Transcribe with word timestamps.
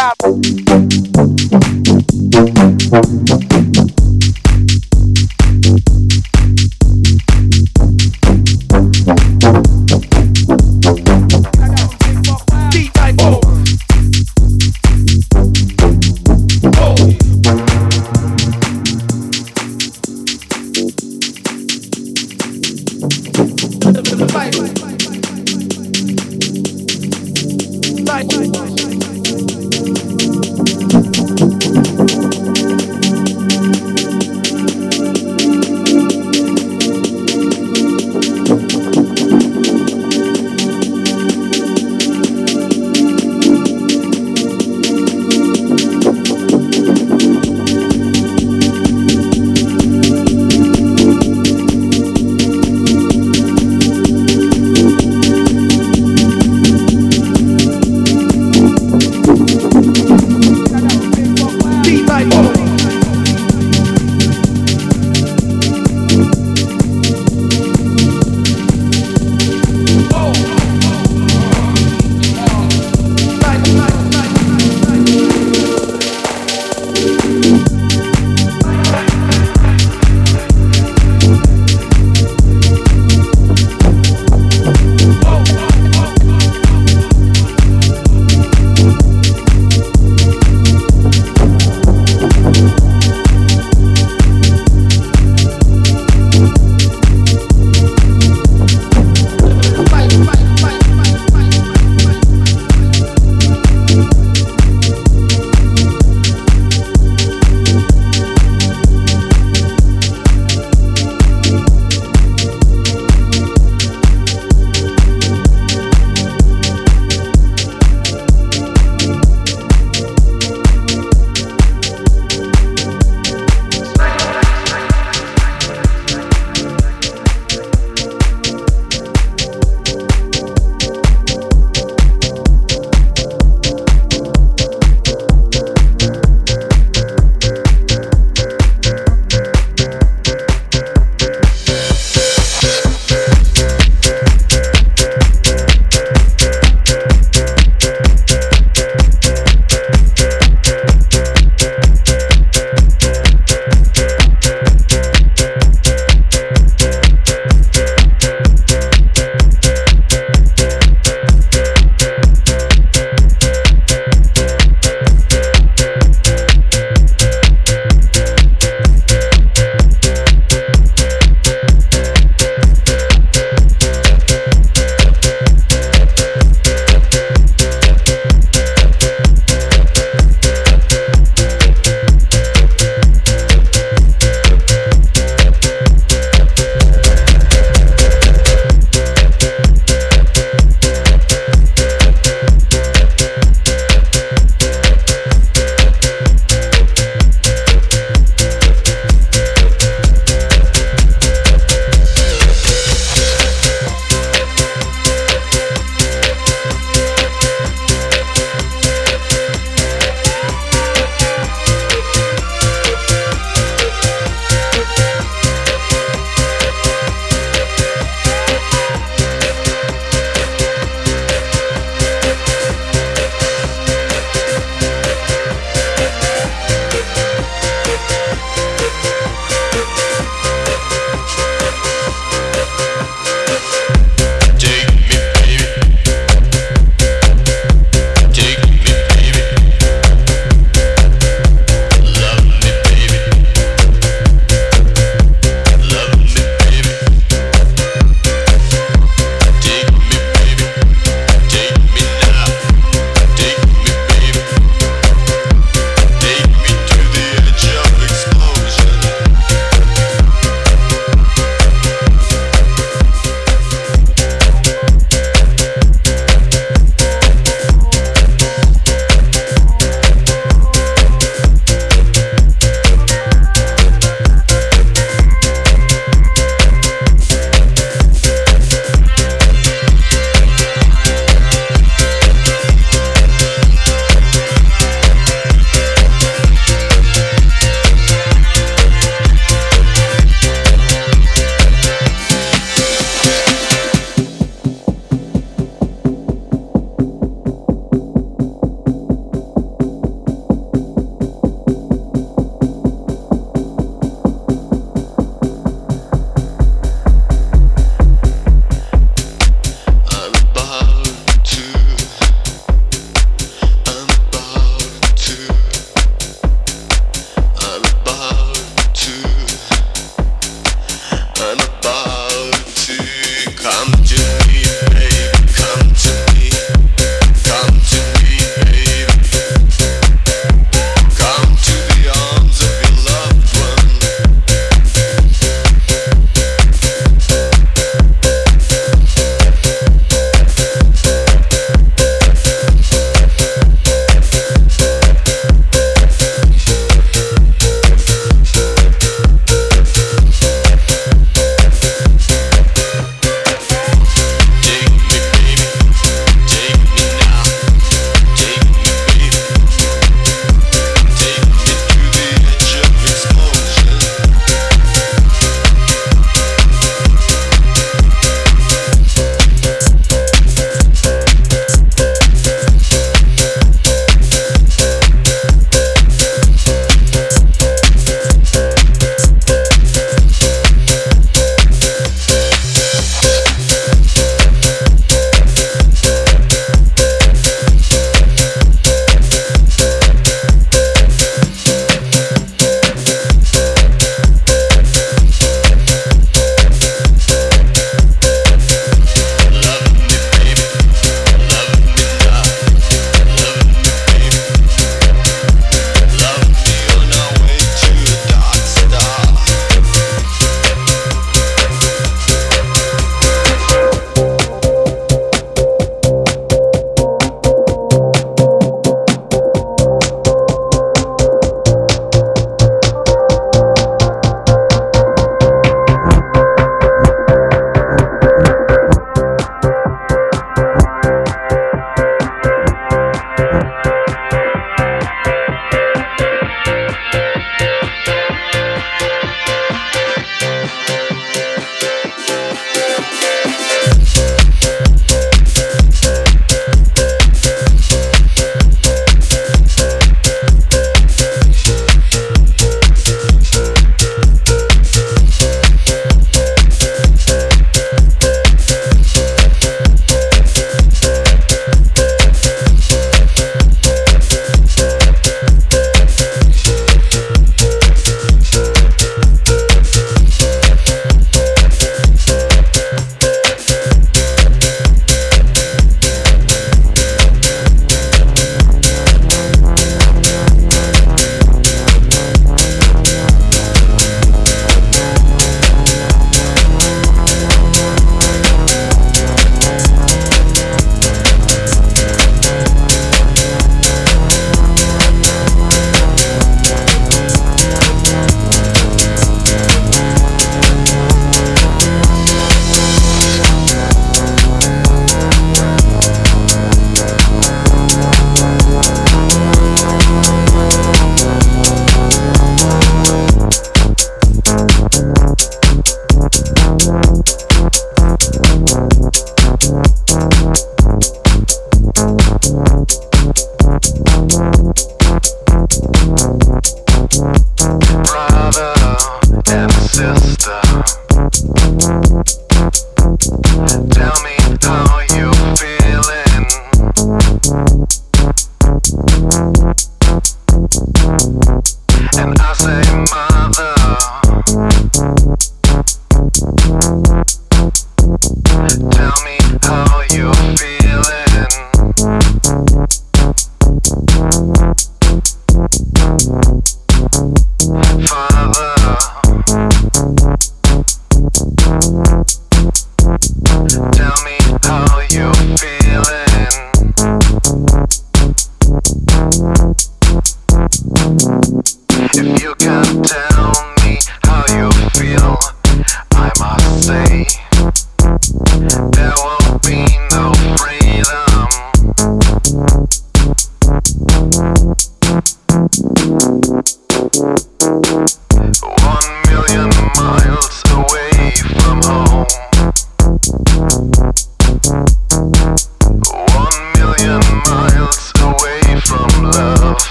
Stop. 0.00 0.30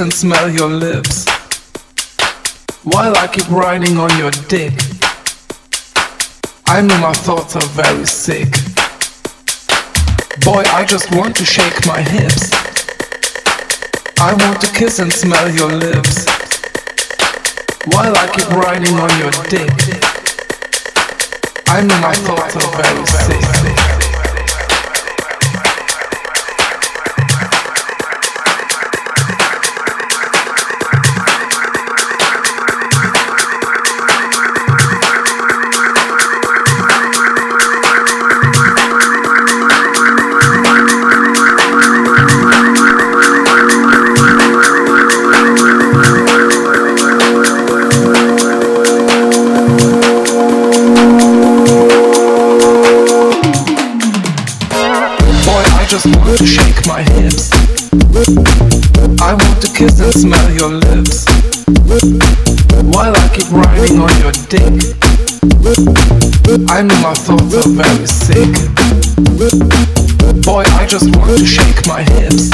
And 0.00 0.12
smell 0.12 0.48
your 0.48 0.68
lips 0.68 1.26
while 2.84 3.14
I 3.16 3.28
keep 3.30 3.48
riding 3.50 3.98
on 3.98 4.10
your 4.16 4.30
dick. 4.48 4.72
I 6.66 6.80
know 6.80 6.98
my 6.98 7.12
thoughts 7.12 7.54
are 7.54 7.68
very 7.76 8.06
sick. 8.06 8.48
Boy, 10.42 10.62
I 10.72 10.86
just 10.88 11.14
want 11.14 11.36
to 11.36 11.44
shake 11.44 11.86
my 11.86 12.00
hips. 12.00 12.50
I 14.18 14.32
want 14.40 14.60
to 14.62 14.72
kiss 14.72 15.00
and 15.00 15.12
smell 15.12 15.50
your 15.50 15.70
lips 15.70 16.24
while 17.92 18.16
I 18.16 18.26
keep 18.34 18.48
riding 18.50 18.94
on 18.94 19.12
your 19.20 19.32
dick. 19.52 19.70
I 21.68 21.82
know 21.82 22.00
my 22.00 22.14
thoughts 22.14 22.56
are 22.56 22.82
very 22.82 23.06
sick. 23.06 23.49
Kiss 59.80 60.00
and 60.00 60.12
smell 60.12 60.50
your 60.50 60.68
lips 60.68 61.24
while 62.92 63.16
I 63.16 63.32
keep 63.34 63.50
riding 63.50 63.98
on 63.98 64.12
your 64.20 64.32
dick. 64.52 64.94
I 66.68 66.82
know 66.82 67.00
my 67.00 67.14
thoughts 67.14 67.54
are 67.56 67.68
very 67.80 68.06
sick. 68.06 68.52
Boy, 70.44 70.64
I 70.76 70.84
just 70.86 71.16
want 71.16 71.38
to 71.38 71.46
shake 71.46 71.86
my 71.86 72.02
hips. 72.02 72.52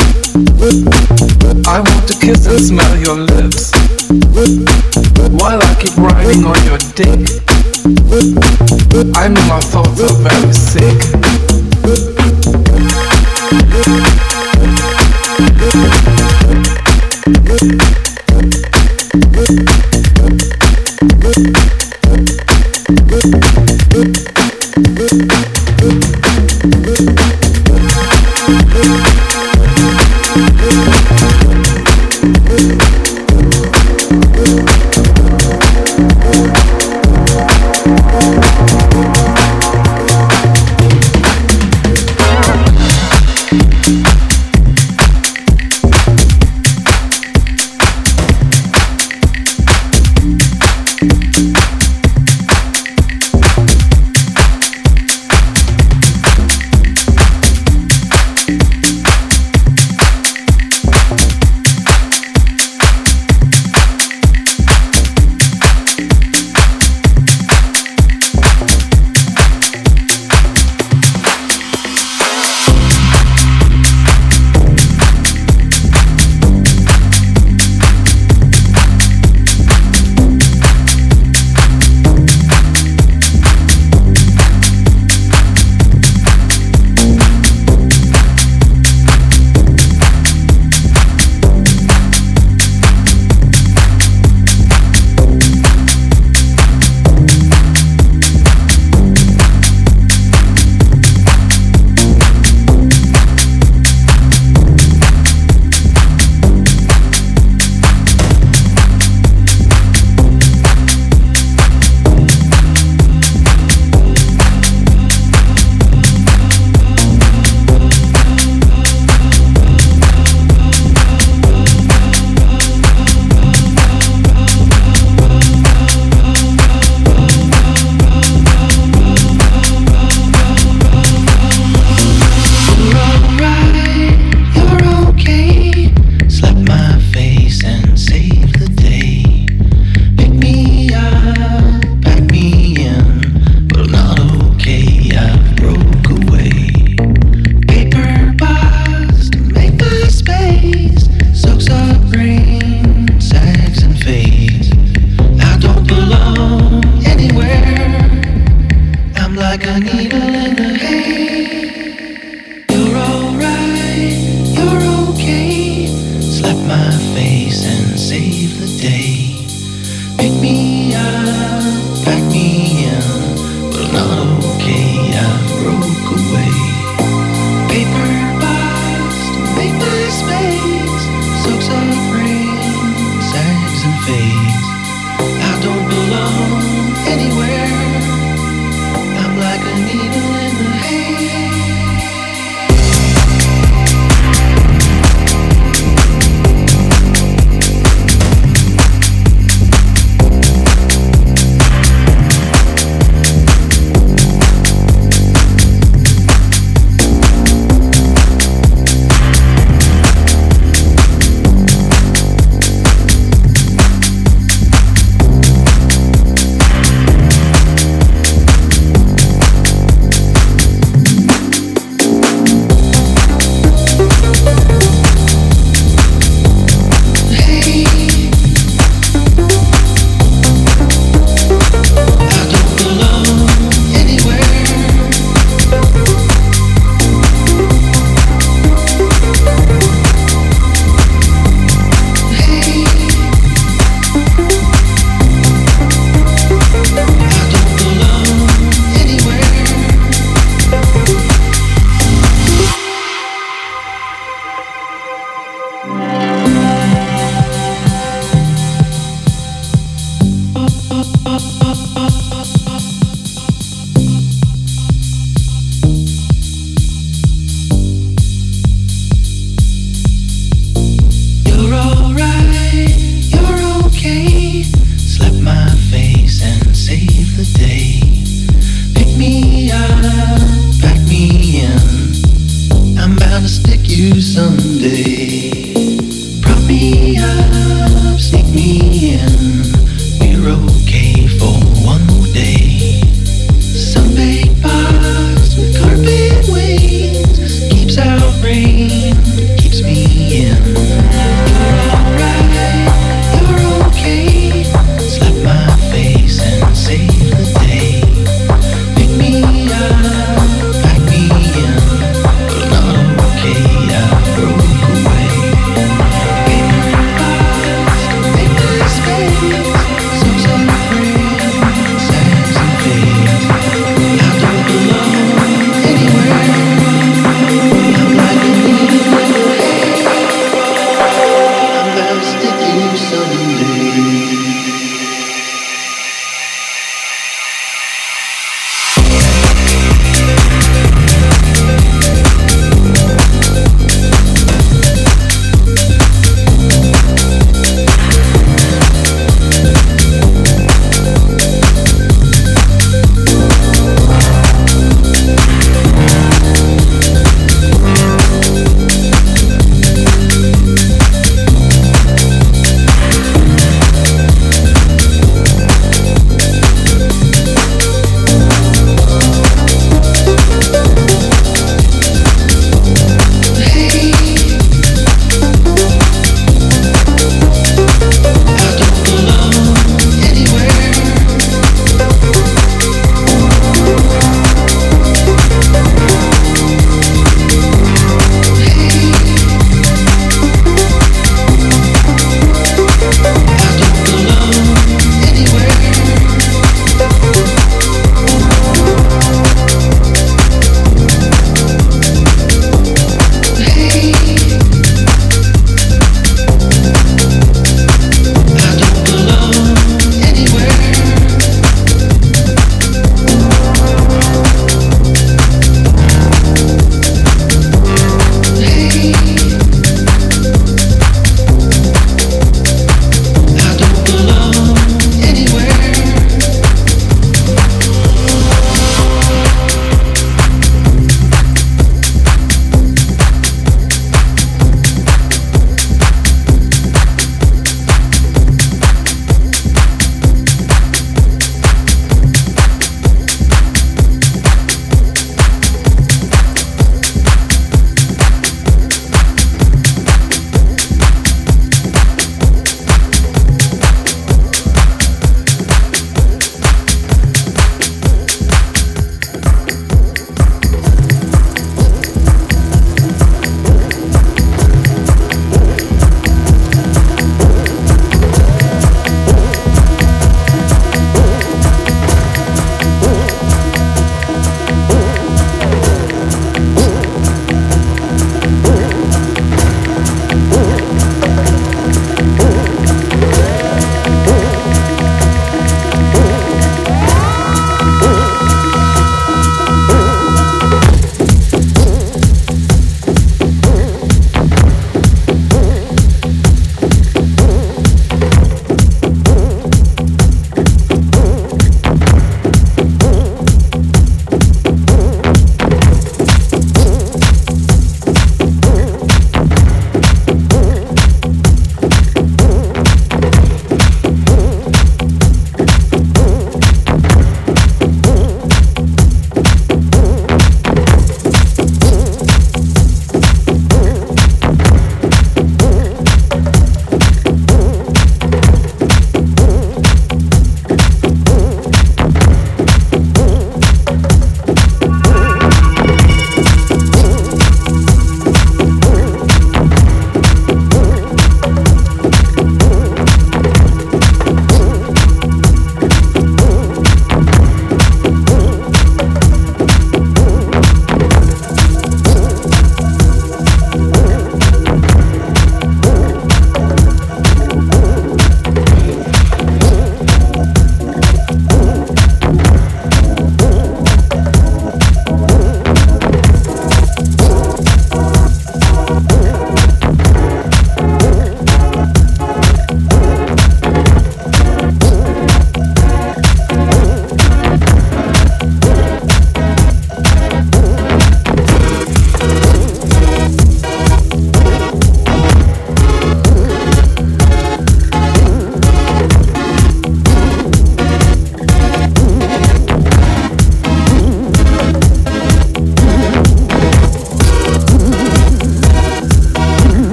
I 1.67 1.81
want 1.81 2.07
to 2.11 2.15
kiss 2.21 2.47
and 2.47 2.61
smell 2.61 2.97
your 2.97 3.17
lips 3.17 3.73
while 5.33 5.61
I 5.61 5.75
keep 5.81 5.97
riding 5.97 6.45
on 6.45 6.65
your 6.65 6.79
dick. 6.95 7.43
I 9.17 9.27
know 9.27 9.45
my 9.49 9.61
thoughts 9.61 10.01
are 10.01 10.15
very 10.23 10.53
sick. 10.53 11.17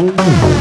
Hot 0.00 0.59